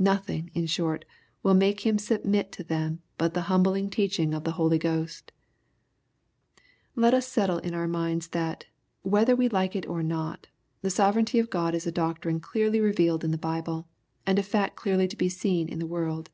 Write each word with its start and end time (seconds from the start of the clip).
Nothing, 0.00 0.50
in 0.54 0.66
short, 0.66 1.04
will 1.44 1.54
make 1.54 1.86
him 1.86 1.98
sub 2.00 2.22
rait 2.24 2.50
to 2.50 2.64
them 2.64 3.00
but 3.16 3.32
the 3.32 3.42
humbling 3.42 3.90
teaclnngof 3.90 4.42
the 4.42 4.50
Holy 4.58 4.76
Ghost, 4.76 5.30
Let 6.96 7.14
us 7.14 7.28
settle 7.28 7.58
it 7.58 7.66
in 7.66 7.74
our 7.74 7.86
minds 7.86 8.26
that, 8.30 8.64
whether 9.02 9.36
we 9.36 9.48
like 9.48 9.76
it 9.76 9.86
or 9.86 10.02
not, 10.02 10.48
the 10.82 10.90
sovereignty 10.90 11.38
of 11.38 11.48
God 11.48 11.76
is 11.76 11.86
a 11.86 11.92
doctrine 11.92 12.40
clearly 12.40 12.80
re 12.80 12.92
vealed 12.92 13.22
in 13.22 13.30
the 13.30 13.38
Bible, 13.38 13.86
and 14.26 14.36
a^faet 14.36 14.74
clearly 14.74 15.06
to 15.06 15.16
be 15.16 15.28
seen 15.28 15.68
in 15.68 15.78
the 15.78 15.86
world. 15.86 16.30